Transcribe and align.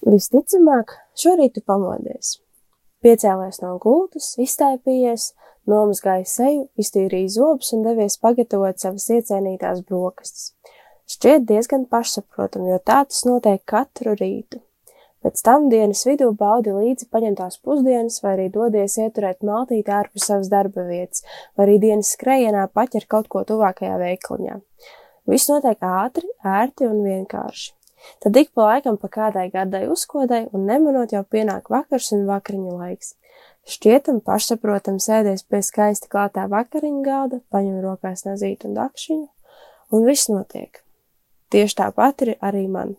Visticamāk, 0.00 0.94
šorīt 1.12 1.58
tu 1.58 1.60
pamodies. 1.68 2.38
Piecēlēs 3.04 3.58
no 3.60 3.74
gultas, 3.82 4.30
iztaipījies, 4.40 5.34
nomazgājis 5.68 6.36
seju, 6.38 6.62
iztīrījis 6.80 7.36
zobus 7.36 7.74
un 7.76 7.84
devies 7.84 8.16
pagatavot 8.20 8.80
savas 8.80 9.10
iecienītās 9.12 9.82
brokastis. 9.84 10.54
Šķiet 11.10 11.44
diezgan 11.48 11.84
pašsaprotam, 11.90 12.64
jo 12.70 12.78
tā 12.78 13.02
tas 13.10 13.26
notiek 13.28 13.60
katru 13.68 14.14
rītu. 14.16 14.62
Pēc 15.20 15.42
tam 15.44 15.66
dienas 15.68 16.06
vidū 16.08 16.30
baudi 16.32 16.72
līdzi 16.72 17.10
paņemtās 17.12 17.58
pusdienas, 17.60 18.22
vai 18.24 18.32
arī 18.38 18.46
dodies 18.54 18.96
ieturēt 19.02 19.44
maltīti 19.44 19.92
ārpus 19.92 20.30
savas 20.30 20.48
darba 20.48 20.86
vietas, 20.88 21.26
vai 21.58 21.66
arī 21.66 21.74
dienas 21.82 22.14
skrejienā 22.16 22.62
paķer 22.72 23.04
kaut 23.10 23.28
ko 23.28 23.44
tuvākajā 23.44 23.98
veikliņā. 24.00 24.56
Viss 25.28 25.52
notiek 25.52 25.84
ātri, 25.84 26.30
ērti 26.40 26.88
un 26.88 27.04
vienkārši. 27.04 27.74
Tad 28.20 28.36
ik 28.36 28.52
pa 28.54 28.68
laikam 28.70 28.98
pa 29.00 29.08
kādai 29.12 29.48
gardai 29.52 29.86
uzkodai 29.92 30.46
un 30.52 30.66
nemanot 30.68 31.12
jau 31.12 31.22
pienāk 31.24 31.70
vakars 31.72 32.12
un 32.16 32.26
vakariņu 32.28 32.76
laiks. 32.80 33.14
Šķietam 33.70 34.20
pašsaprotam 34.24 34.98
sēdies 35.02 35.44
pie 35.48 35.60
skaisti 35.64 36.08
klātā 36.12 36.46
vakariņu 36.50 37.02
galda, 37.04 37.40
paņem 37.52 37.80
rokās 37.84 38.24
nazītu 38.26 38.70
un 38.70 38.78
dakšiņu, 38.78 39.28
un 39.92 40.08
viss 40.08 40.30
notiek. 40.32 40.82
Tieši 41.50 41.78
tāpat 41.82 42.26
ir 42.26 42.36
arī 42.40 42.66
man. 42.70 42.96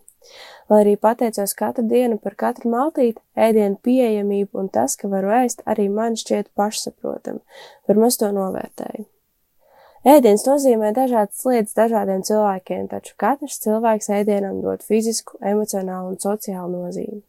Lai 0.70 0.84
arī 0.84 0.96
pateicos 1.02 1.56
katru 1.58 1.88
dienu 1.90 2.20
par 2.22 2.36
katru 2.40 2.70
maltīti, 2.72 3.20
ēdienu 3.36 3.80
pieejamību 3.84 4.62
un 4.62 4.70
tas, 4.70 4.96
ka 5.00 5.10
varu 5.12 5.34
ēst, 5.42 5.66
arī 5.66 5.90
man 5.90 6.20
šķiet 6.20 6.52
pašsaprotam, 6.56 7.42
par 7.88 8.00
maz 8.00 8.20
to 8.22 8.30
novērtēju. 8.36 9.08
Ēdiens 10.02 10.42
nozīmē 10.48 10.96
dažādas 10.98 11.44
lietas 11.46 11.76
dažādiem 11.78 12.24
cilvēkiem, 12.26 12.88
taču 12.90 13.14
katrs 13.22 13.60
cilvēks 13.62 14.08
ēdienam 14.18 14.58
dod 14.64 14.82
fizisku, 14.82 15.36
emocionālu 15.46 16.16
un 16.16 16.16
sociālu 16.18 16.80
nozīmi. 16.88 17.20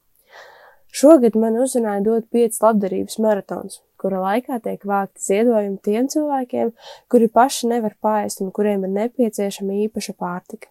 Šogad 0.88 1.36
man 1.36 1.58
uzrunāja 1.60 2.00
dot 2.06 2.30
5 2.32 2.62
labdarības 2.64 3.18
maratons, 3.20 3.82
kura 4.00 4.22
laikā 4.22 4.56
tiek 4.64 4.86
vākti 4.88 5.20
ziedojumi 5.20 5.82
tiem 5.84 6.08
cilvēkiem, 6.14 6.70
kuri 7.12 7.28
paši 7.28 7.68
nevar 7.74 7.92
pāriest 8.00 8.40
un 8.40 8.48
kuriem 8.56 8.86
ir 8.88 8.94
nepieciešama 8.94 9.76
īpaša 9.86 10.14
pārtika. 10.16 10.70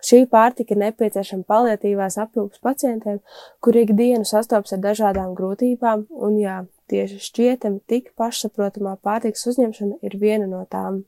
Šī 0.00 0.22
pārtika 0.32 0.72
ir 0.72 0.80
nepieciešama 0.86 1.44
paliatīvās 1.52 2.16
aprūpas 2.22 2.62
pacientiem, 2.64 3.18
kuri 3.60 3.82
ikdienu 3.84 4.24
sastopas 4.24 4.72
ar 4.72 4.80
dažādām 4.84 5.36
grūtībām, 5.36 6.06
un 6.16 6.40
jā, 6.40 6.62
tieši 6.88 7.20
šķietami 7.28 7.82
tik 7.92 8.14
pašsaprotamā 8.16 8.96
pārtikas 9.04 9.44
uzņemšana 9.52 10.00
ir 10.00 10.16
viena 10.20 10.48
no 10.48 10.62
tām. 10.72 11.04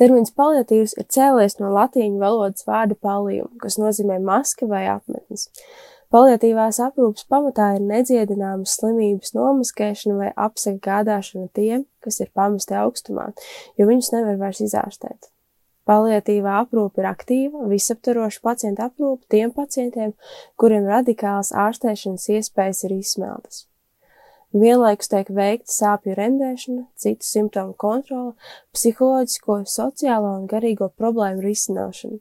Termins 0.00 0.32
paliatīvs 0.32 0.94
ir 0.96 1.04
cēlies 1.12 1.58
no 1.60 1.70
latīņu 1.74 2.22
valodas 2.22 2.64
vārda 2.64 2.96
palium, 2.96 3.50
kas 3.60 3.76
nozīmē 3.76 4.16
maska 4.24 4.64
vai 4.70 4.86
apmetnis. 4.88 5.50
Paliatīvās 6.10 6.80
aprūpas 6.82 7.26
pamatā 7.30 7.66
ir 7.76 7.84
nedziedināmas 7.86 8.78
slimības 8.80 9.34
nomaskēšana 9.36 10.16
vai 10.22 10.30
apsaka 10.46 10.80
gādāšana 10.88 11.50
tiem, 11.54 11.84
kas 12.02 12.18
ir 12.24 12.32
pamesti 12.34 12.74
augstumā, 12.80 13.28
jo 13.78 13.86
viņus 13.90 14.10
nevar 14.16 14.40
vairs 14.40 14.64
izārstēt. 14.64 15.28
Paliatīvā 15.86 16.56
aprūpe 16.64 17.02
ir 17.02 17.10
aktīva, 17.12 17.68
visaptvaroša 17.70 18.42
pacienta 18.46 18.88
aprūpe 18.88 19.28
tiem 19.36 19.52
pacientiem, 19.54 20.16
kuriem 20.56 20.88
radikālas 20.88 21.52
ārstēšanas 21.52 22.30
iespējas 22.40 22.86
ir 22.88 22.96
izsmeltas. 23.02 23.66
Vienlaikus 24.50 25.06
tiek 25.06 25.28
veikta 25.30 25.70
sāpju 25.70 26.16
rendēšana, 26.18 26.88
citu 26.98 27.22
simptomu 27.22 27.76
kontrola, 27.78 28.32
psiholoģisko, 28.74 29.60
sociālo 29.70 30.32
un 30.40 30.48
garīgo 30.50 30.88
problēmu 30.98 31.44
risināšana. 31.44 32.18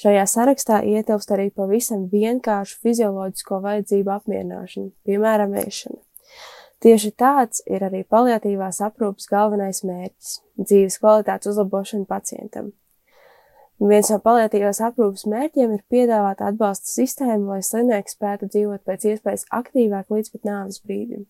Šajā 0.00 0.24
sarakstā 0.30 0.78
ietilpst 0.86 1.34
arī 1.34 1.50
pavisam 1.52 2.06
vienkāršu 2.08 2.80
fizioloģisko 2.86 3.60
vajadzību 3.66 4.14
apmierināšana, 4.16 4.92
piemēram, 5.04 5.56
ēšana. 5.60 6.00
Tieši 6.80 7.12
tāds 7.18 7.60
ir 7.66 7.84
arī 7.84 8.04
paliatīvās 8.06 8.80
aprūpas 8.88 9.28
galvenais 9.28 9.84
mērķis- 9.84 10.40
dzīves 10.66 11.00
kvalitātes 11.02 11.52
uzlabošana 11.52 12.06
pacientam. 12.06 12.72
Viens 13.78 14.08
no 14.10 14.18
paliatīvās 14.18 14.80
aprūpas 14.80 15.26
mērķiem 15.26 15.74
ir 15.74 15.82
piedāvāt 15.90 16.40
atbalsta 16.40 16.86
sistēmu, 16.86 17.52
lai 17.52 17.60
slimnieks 17.60 18.16
spētu 18.16 18.48
dzīvot 18.48 18.86
pēc 18.86 19.04
iespējas 19.12 19.44
aktīvāk 19.52 20.08
līdz 20.08 20.32
pat 20.32 20.48
nāves 20.48 20.80
brīdim. 20.80 21.26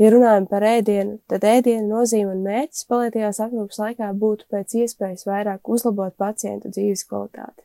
Ja 0.00 0.10
runājam 0.12 0.46
par 0.50 0.64
ēdienu, 0.66 1.18
tad 1.30 1.44
ēdienu 1.46 1.86
nozīme 1.88 2.34
un 2.34 2.44
mērķis 2.46 2.86
paliatīvās 2.90 3.40
aprūpas 3.44 3.80
laikā 3.82 4.12
būtu 4.20 4.48
pēc 4.50 4.76
iespējas 4.82 5.26
vairāk 5.28 5.68
uzlabot 5.70 6.16
pacientu 6.18 6.72
dzīves 6.72 7.06
kvalitāti. 7.08 7.64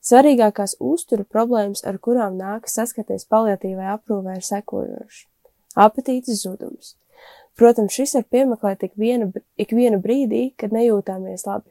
Svarīgākās 0.00 0.78
uzturu 0.80 1.26
problēmas, 1.28 1.82
ar 1.84 1.98
kurām 2.00 2.38
nākas 2.40 2.78
saskaties 2.78 3.26
paliatīvai 3.28 3.90
aprūpē, 3.96 4.38
ir 4.38 4.46
sekojošas. 4.46 5.26
Apetītes 5.76 6.40
zudums. 6.42 6.94
Protams, 7.60 7.92
šis 7.92 8.16
var 8.16 8.24
piemeklēt 8.32 8.86
ik 8.86 8.96
vienu, 8.96 9.28
ik 9.60 9.74
vienu 9.76 10.00
brīdī, 10.00 10.54
kad 10.56 10.72
nejūtāmies 10.72 11.44
labi. 11.46 11.68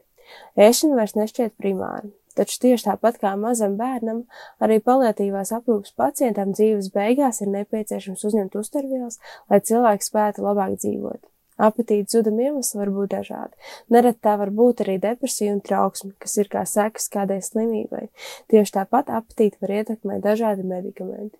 Ēšana 0.60 1.00
vairs 1.00 1.16
nešķiet 1.18 1.56
primāra, 1.58 2.06
taču 2.38 2.60
tieši 2.66 2.90
tāpat 2.90 3.20
kā 3.24 3.34
mazam 3.40 3.78
bērnam, 3.80 4.24
arī 4.64 4.80
paliatīvās 4.84 5.54
aprūpas 5.56 5.96
pacientam 5.98 6.54
dzīves 6.54 6.92
beigās 6.96 7.42
ir 7.42 7.52
nepieciešams 7.56 8.24
uzņemt 8.30 8.56
uzturvielas, 8.60 9.20
lai 9.50 9.62
cilvēks 9.72 10.12
spētu 10.12 10.46
labāk 10.46 10.78
dzīvot. 10.80 11.22
Apetītes 11.60 12.16
zuduma 12.16 12.46
iemesli 12.46 12.80
var 12.80 12.90
būt 12.96 13.12
dažādi. 13.12 13.58
Nereti 13.92 14.22
tā 14.24 14.38
var 14.40 14.52
būt 14.56 14.86
arī 14.86 14.96
depresija 15.04 15.52
un 15.52 15.60
trauksme, 15.60 16.14
kas 16.24 16.38
ir 16.40 16.48
kā 16.52 16.64
sekas 16.64 17.10
kādai 17.12 17.42
slimībai. 17.44 18.06
Tieši 18.52 18.76
tāpat 18.78 19.12
apetīti 19.12 19.60
var 19.60 19.76
ietekmēt 19.82 20.24
dažādi 20.24 20.64
medikamenti. 20.64 21.36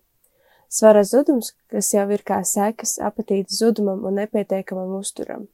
Svara 0.70 1.06
zudums, 1.08 1.54
kas 1.72 1.88
jau 1.96 2.04
ir 2.14 2.20
kā 2.22 2.42
sekas 2.46 2.98
apetītes 3.02 3.56
zudumam 3.62 4.04
un 4.06 4.20
nepietiekamam 4.20 4.92
uzturam. 5.00 5.48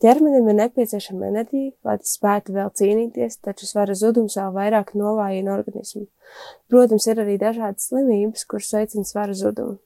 Ķermenim 0.00 0.46
ir 0.48 0.56
nepieciešama 0.56 1.28
enerģija, 1.28 1.74
lai 1.84 1.98
tas 2.00 2.14
spētu 2.16 2.54
vēl 2.56 2.70
cīnīties, 2.78 3.36
taču 3.44 3.66
svara 3.68 3.92
zudums 3.98 4.38
vēl 4.40 4.54
vairāk 4.54 4.94
novājina 4.96 5.52
organismu. 5.58 6.06
Protams, 6.72 7.04
ir 7.10 7.20
arī 7.20 7.36
dažādas 7.40 7.90
slimības, 7.90 8.46
kuras 8.48 8.72
veicina 8.72 9.04
svara 9.04 9.36
zudumu. 9.36 9.76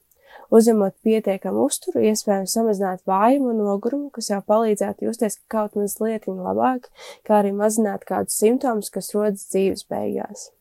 Uzņemot 0.55 0.95
pietiekamu 1.03 1.65
uzturu, 1.67 2.03
iespējams 2.05 2.53
samazināt 2.55 3.01
vājumu 3.09 3.49
un 3.51 3.63
nogurumu, 3.65 4.11
kas 4.15 4.29
jau 4.31 4.39
palīdzētu 4.45 5.07
justies 5.09 5.39
kaut 5.51 5.75
mazliet 5.79 6.29
labāk, 6.29 6.87
kā 7.27 7.41
arī 7.41 7.51
mazināt 7.55 8.05
kādus 8.07 8.37
simptomus, 8.39 8.91
kas 8.93 9.11
rodas 9.17 9.47
dzīves 9.49 9.87
beigās. 9.91 10.51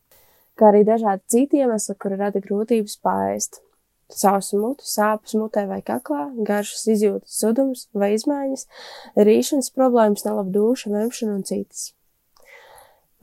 Kā 0.58 0.72
arī 0.72 0.82
dažādi 0.88 1.22
citi 1.31 1.62
iemesli, 1.62 1.94
kuri 2.00 2.19
rada 2.19 2.42
grūtības 2.42 2.98
pārēst 3.04 3.63
sausu 4.12 4.60
mutu, 4.60 4.87
sāpes 4.88 5.34
mutē 5.38 5.66
vai 5.70 5.81
kaklā, 5.87 6.28
garšas 6.47 6.87
izjūtas 6.94 7.41
zudums 7.41 7.88
vai 7.97 8.15
izmaiņas, 8.15 8.66
rīšanas 9.16 9.70
problēmas, 9.75 10.25
nelaba 10.26 10.50
dūša, 10.54 10.92
vemšana 10.94 11.37
un 11.38 11.44
citas. 11.48 11.92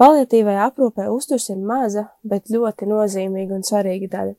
Paliatīvai 0.01 0.55
aprūpē 0.65 1.09
uzturs 1.13 1.49
ir 1.53 1.59
maza, 1.61 2.07
bet 2.25 2.49
ļoti 2.49 2.87
nozīmīga 2.89 3.59
un 3.59 3.67
svarīga 3.67 4.09
daļa. 4.15 4.37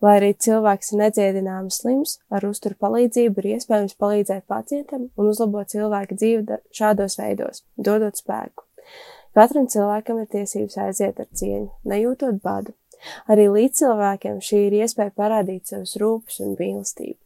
Lai 0.00 0.14
arī 0.16 0.30
cilvēks 0.32 0.94
ir 0.94 1.00
nedziedināms 1.02 1.82
slims, 1.82 2.16
ar 2.32 2.46
uzturu 2.48 2.78
palīdzību 2.80 3.42
ir 3.42 3.48
iespējams 3.54 3.98
palīdzēt 4.00 4.46
pacientam 4.48 5.10
un 5.14 5.28
uzlabot 5.28 5.68
cilvēka 5.68 6.16
dzīvi 6.16 6.58
šādos 6.74 7.18
veidos, 7.20 7.62
dodot 7.76 8.16
spēku. 8.16 8.64
Katram 9.36 9.68
cilvēkam 9.70 10.20
ir 10.22 10.30
tiesības 10.32 10.76
aiziet 10.86 11.20
ar 11.22 11.28
cieņu, 11.38 11.68
nejūtot 11.86 12.40
badu, 12.42 12.74
Arī 13.32 13.48
līdzcilvēkiem 13.48 14.40
šī 14.44 14.62
ir 14.66 14.78
iespēja 14.82 15.14
parādīt 15.16 15.72
savus 15.72 15.96
rūpes 16.00 16.40
un 16.44 16.56
mīlestību. 16.58 17.18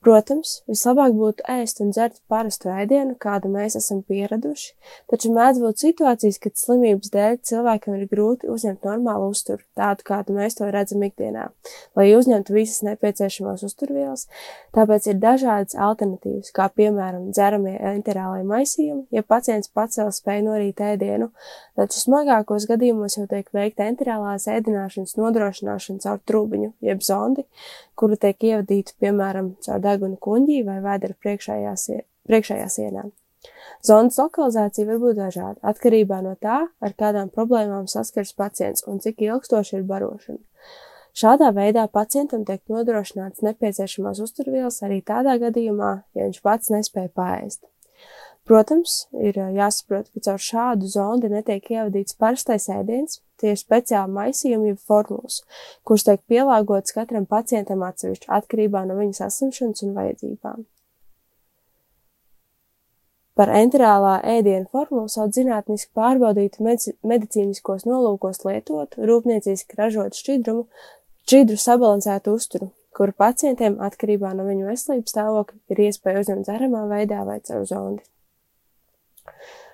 Protams, 0.00 0.62
vislabāk 0.64 1.12
būtu 1.12 1.44
ēst 1.52 1.82
un 1.84 1.90
dzert 1.92 2.22
parastu 2.32 2.70
ēdienu, 2.72 3.18
kādu 3.20 3.50
mēs 3.52 3.74
esam 3.76 3.98
pieraduši, 4.08 4.70
taču 5.12 5.28
mēdz 5.34 5.58
būt 5.60 5.82
situācijas, 5.82 6.38
kad 6.40 6.54
slimības 6.56 7.10
dēļ 7.12 7.36
cilvēkam 7.44 7.98
ir 7.98 8.06
grūti 8.08 8.48
uzņemt 8.48 8.88
normālu 8.88 9.26
uzturu, 9.34 9.60
tādu, 9.76 10.06
kādu 10.08 10.36
mēs 10.38 10.56
to 10.56 10.70
redzam 10.72 11.04
ikdienā, 11.04 11.50
lai 12.00 12.06
uzņemtu 12.16 12.56
visas 12.56 12.80
nepieciešamās 12.86 13.66
uzturvielas, 13.68 14.24
tāpēc 14.72 15.10
ir 15.12 15.20
dažādas 15.20 15.76
alternatīvas, 15.76 16.48
kā 16.56 16.70
piemēram 16.72 17.28
dzeramie 17.36 17.76
enterālai 17.92 18.40
maisījumi, 18.48 19.04
ja 19.12 19.20
pacients 19.20 19.68
pats 19.68 20.00
vēl 20.00 20.08
spēj 20.16 20.42
norīt 20.48 20.80
ēdienu, 20.80 21.28
taču 21.76 22.00
smagākos 22.06 22.64
gadījumos 22.72 23.18
jau 23.20 23.26
tiek 23.28 23.52
veikta 23.52 23.92
enterālās 23.92 24.48
ēdināšanas 24.48 25.18
nodrošināšana 25.20 26.08
caur 26.08 26.24
trūbiņu, 26.24 26.72
jeb 26.88 27.04
zondi, 27.04 27.44
kura 28.00 28.16
tiek 28.16 28.48
ievadīta, 28.48 28.96
piemēram, 29.02 29.54
caur 29.60 29.89
deguna 29.90 30.18
kuņģī 30.26 30.60
vai 30.66 30.78
vēdera 30.84 31.18
priekšējā, 31.20 31.74
priekšējā 32.30 32.68
sienā. 32.76 33.08
Zonas 33.86 34.18
lokalizācija 34.20 34.86
var 34.90 34.98
būt 35.00 35.16
dažāda, 35.16 35.56
atkarībā 35.72 36.20
no 36.24 36.34
tā, 36.44 36.58
ar 36.68 36.94
kādām 37.02 37.30
problēmām 37.32 37.86
saskars 37.88 38.34
pacients 38.36 38.84
un 38.90 39.00
cik 39.00 39.22
ilgstoši 39.24 39.78
ir 39.78 39.86
barošana. 39.88 40.42
Šādā 41.16 41.48
veidā 41.56 41.86
pacientam 41.90 42.44
tiek 42.46 42.60
nodrošināts 42.70 43.42
nepieciešamās 43.42 44.20
uzturvielas 44.22 44.78
arī 44.86 45.00
tādā 45.02 45.38
gadījumā, 45.42 45.92
ja 46.14 46.28
viņš 46.28 46.42
pats 46.44 46.70
nespēja 46.70 47.10
pāriest. 47.16 47.64
Protams, 48.46 49.06
ir 49.18 49.36
jāsaprot, 49.56 50.08
ka 50.12 50.22
caur 50.28 50.44
šādu 50.44 50.88
zondi 50.90 51.30
netiek 51.32 51.66
ievadīts 51.72 52.16
parastais 52.20 52.68
ēdiens, 52.72 53.20
tie 53.40 53.54
ir 53.54 53.60
speciāli 53.60 54.14
maisījumi, 54.16 54.74
jeb 54.74 54.82
formulas, 54.90 55.40
kuras 55.84 56.06
tiek 56.06 56.20
pielāgotas 56.30 56.96
katram 56.96 57.26
pacientam 57.30 57.82
atsevišķi 57.86 58.30
atkarībā 58.40 58.84
no 58.88 58.98
viņa 59.00 59.22
saslimšanas 59.22 59.86
un 59.86 59.96
vajadzībām. 59.96 60.68
Par 63.40 63.48
enterālā 63.56 64.18
ēdienu 64.28 64.66
formulu 64.68 65.08
sauc 65.08 65.32
zinātniski 65.32 65.94
pārbaudītu 65.96 66.60
medicīniskos 67.08 67.86
nolūkos 67.88 68.42
lietotu, 68.44 69.06
rūpnieciski 69.08 69.78
ražotu 69.78 70.18
šķidrumu, 70.18 70.66
šķidru 71.24 71.56
sabalansētu 71.62 72.34
uzturu, 72.36 72.68
kuru 72.96 73.14
pacientiem 73.16 73.78
atkarībā 73.86 74.34
no 74.36 74.44
viņu 74.48 74.68
veselības 74.68 75.14
stāvokļa 75.14 75.60
ir 75.72 75.82
iespēja 75.86 76.24
uzņemt 76.24 76.48
dzeramā 76.50 76.84
veidā 76.90 77.22
vai 77.24 77.38
caur 77.46 77.64
zondi. 77.70 78.04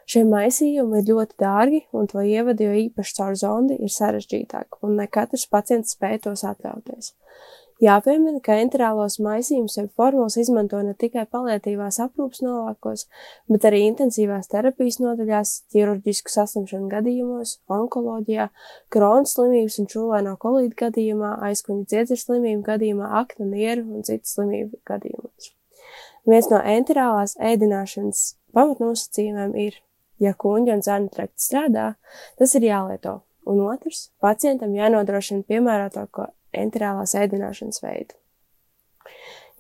Šie 0.06 0.23
maisījumi 0.23 1.00
ir 1.00 1.08
ļoti 1.11 1.35
dārgi, 1.43 1.82
un 1.99 2.06
to 2.11 2.23
ievadu, 2.23 2.69
jo 2.69 2.75
īpaši 2.87 3.17
caur 3.19 3.38
zondi, 3.38 3.79
ir 3.82 3.91
sarežģītāk, 3.91 4.79
un 4.87 4.94
ne 5.00 5.08
katrs 5.11 5.49
pacients 5.50 5.97
spēj 5.97 6.20
tos 6.29 6.44
atļauties. 6.47 7.12
Jāpiemina, 7.82 8.38
ka 8.41 8.55
enterālos 8.56 9.19
maisījumus 9.20 9.75
vai 9.76 9.88
formulas 9.99 10.38
izmanto 10.41 10.79
ne 10.81 10.94
tikai 10.97 11.26
paliatīvās 11.29 11.99
aprūpas 12.00 12.41
nolākos, 12.41 13.03
bet 13.53 13.67
arī 13.69 13.82
intensīvās 13.91 14.49
terapijas 14.49 14.97
nodaļās, 15.03 15.53
ķirurģisku 15.75 16.32
saslimšanu 16.32 16.88
gadījumos, 16.94 17.58
onkoloģijā, 17.76 18.49
kronas 18.94 19.37
slimības 19.37 19.76
un 19.82 19.91
čūlēno 19.93 20.32
kolīdu 20.41 20.73
gadījumā, 20.87 21.35
aizkuņa 21.50 21.85
dziedzera 21.91 22.23
slimību 22.23 22.64
gadījumā, 22.70 23.11
akna 23.20 23.50
nieru 23.50 23.85
un 23.91 24.08
citu 24.08 24.32
slimību 24.32 24.81
gadījumos. 24.88 25.53
Viens 26.26 26.49
no 26.49 26.62
enterālās 26.64 27.37
ēdināšanas 27.37 28.23
pamatnosacījumiem 28.56 29.53
ir, 29.67 29.76
ja 30.23 30.35
kuņģa 30.35 30.77
un 30.77 30.85
zēna 30.85 31.13
trakts 31.13 31.49
strādā, 31.49 31.87
tas 32.39 32.55
ir 32.55 32.69
jālieto, 32.69 33.21
un 33.47 33.65
otrs- 33.67 34.11
pacientam 34.25 34.75
jānodrošina 34.75 35.45
piemērotāko 35.45 36.31
enterālās 36.53 37.15
ēdināšanas 37.15 37.83
veidu. 37.83 38.15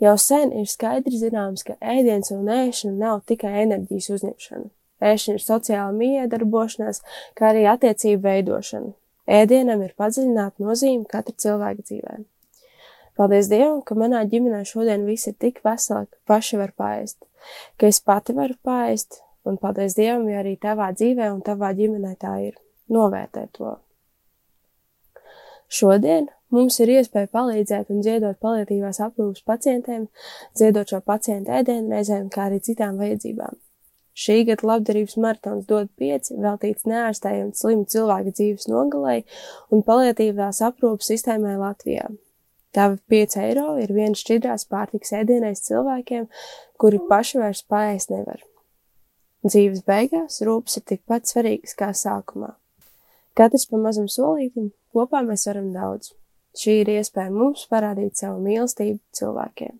Jau 0.00 0.16
sen 0.20 0.52
ir 0.52 0.66
skaidri 0.68 1.16
zināms, 1.16 1.64
ka 1.64 1.76
ēdiens 1.80 2.30
un 2.30 2.44
ēšana 2.52 2.98
nav 3.00 3.22
tikai 3.24 3.62
enerģijas 3.64 4.10
uzņemšana. 4.10 4.68
Ēšana 5.00 5.38
ir 5.38 5.44
sociāla 5.44 5.92
miedarbošanās, 5.96 7.02
kā 7.36 7.52
arī 7.52 7.64
attiecību 7.68 8.22
veidošana. 8.22 8.92
Ēdienam 9.26 9.82
ir 9.82 9.94
padziļināta 9.98 10.62
nozīme 10.62 11.08
katra 11.08 11.34
cilvēka 11.34 11.82
dzīvē. 11.82 12.18
Paldies 13.16 13.48
Dievam, 13.48 13.80
ka 13.80 13.96
manā 13.96 14.20
ģimenē 14.28 14.60
šodien 14.68 15.06
viss 15.08 15.26
ir 15.30 15.34
tik 15.40 15.62
veseli, 15.64 16.04
ka 16.04 16.18
paši 16.28 16.60
var 16.60 16.74
paēst, 16.76 17.24
ka 17.80 17.88
es 17.88 18.02
pati 18.04 18.36
varu 18.36 18.58
paēst, 18.64 19.22
un 19.46 19.58
paldies 19.62 19.96
Dievam, 19.98 20.28
ja 20.30 20.42
arī 20.42 20.56
tavā 20.60 20.92
dzīvē 20.94 21.32
un 21.32 21.42
tavā 21.46 21.72
ģimenē 21.78 22.14
tā 22.20 22.36
ir. 22.48 22.56
Novērtē 22.92 23.48
to. 23.56 23.76
Šodien 25.66 26.28
Mums 26.54 26.76
ir 26.78 26.92
iespēja 26.94 27.26
palīdzēt 27.34 27.88
un 27.90 28.04
ziedot 28.06 28.38
paliatīvās 28.42 29.00
aprūpas 29.02 29.42
pacientiem, 29.50 30.06
ziedot 30.54 30.92
šo 30.92 31.00
pacientu 31.02 31.50
ēdienreizēm, 31.58 32.28
kā 32.30 32.46
arī 32.46 32.60
citām 32.62 33.00
vajadzībām. 33.02 33.58
Šī 34.16 34.36
gada 34.48 34.68
labdarības 34.70 35.16
maratons 35.20 35.66
dod 35.68 35.90
pieci 35.98 36.38
veltīts 36.40 36.86
neārstējami 36.88 37.52
slimu 37.58 37.84
cilvēku 37.92 38.32
dzīves 38.38 38.70
nogalai 38.70 39.18
un 39.74 39.82
paliatīvās 39.84 40.62
aprūpas 40.70 41.10
sistēmai 41.10 41.58
Latvijā. 41.60 42.06
Tava 42.72 42.96
5 43.10 43.38
eiro 43.42 43.68
ir 43.82 43.92
viens 43.96 44.22
šķidrās 44.22 44.68
pārtiks 44.70 45.12
ēdienais 45.18 45.66
cilvēkiem, 45.66 46.30
kuri 46.78 47.02
paši 47.10 47.42
vairs 47.42 47.66
paēst 47.66 48.14
nevar. 48.14 48.40
Dzīves 49.46 49.84
beigās 49.86 50.40
rūpes 50.42 50.80
ir 50.80 50.84
tikpat 50.90 51.28
svarīgas 51.30 51.76
kā 51.78 51.92
sākumā. 51.94 52.54
Katrs 53.38 53.68
pa 53.70 53.78
mazam 53.78 54.08
solītim, 54.10 54.72
kopā 54.96 55.20
mēs 55.22 55.46
varam 55.46 55.68
daudz. 55.74 56.14
Šī 56.56 56.80
ir 56.82 56.94
iespēja 56.96 57.30
mums 57.30 57.66
parādīt 57.70 58.16
savu 58.18 58.40
mīlestību 58.42 58.98
cilvēkiem. 59.18 59.76